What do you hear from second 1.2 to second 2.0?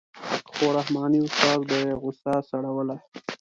استاد به یې